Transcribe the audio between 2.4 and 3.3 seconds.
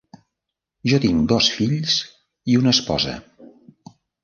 i una esposa.